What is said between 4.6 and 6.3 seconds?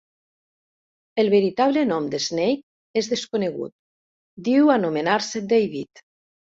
anomenar-se David.